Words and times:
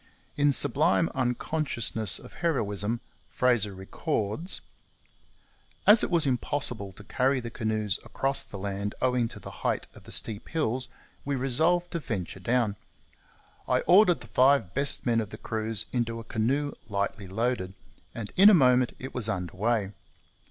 In 0.35 0.51
sublime 0.51 1.11
unconsciousness 1.13 2.17
of 2.17 2.33
heroism 2.41 3.01
Fraser 3.29 3.75
records: 3.75 4.61
As 5.85 6.01
it 6.03 6.09
was 6.09 6.25
impossible 6.25 6.91
to 6.93 7.03
carry 7.03 7.39
the 7.39 7.51
canoes 7.51 7.99
across 8.03 8.43
the 8.43 8.57
land 8.57 8.95
owing 8.99 9.27
to 9.27 9.39
the 9.39 9.51
height 9.61 9.85
of 9.93 10.05
the 10.05 10.11
steep 10.11 10.49
hills, 10.49 10.87
we 11.23 11.35
resolved 11.35 11.91
to 11.91 11.99
venture 11.99 12.39
down. 12.39 12.77
I 13.67 13.81
ordered 13.81 14.21
the 14.21 14.25
five 14.25 14.73
best 14.73 15.05
men 15.05 15.21
of 15.21 15.29
the 15.29 15.37
crews 15.37 15.85
into 15.93 16.19
a 16.19 16.23
canoe 16.23 16.71
lightly 16.89 17.27
loaded; 17.27 17.75
and 18.15 18.31
in 18.35 18.49
a 18.49 18.55
moment 18.55 18.93
it 18.97 19.13
was 19.13 19.29
under 19.29 19.55
way. 19.55 19.91